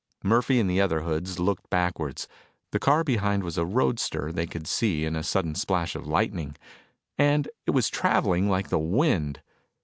[0.23, 2.27] Murphy and the other hoods looked backwards.
[2.71, 6.55] The car behind was a roadster, they could see in a sudden splash of lightning.
[7.19, 9.43] And it was traveling like the wind.